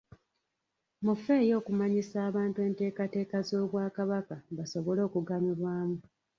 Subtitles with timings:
[1.05, 5.97] Mufeeyo okumanyisa abantu enteekateeka z'Obwakabaka basobole okuganyulwamu.